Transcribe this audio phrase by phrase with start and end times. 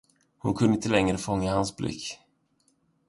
[0.37, 2.05] Hon kunde icke längre fånga hans blick.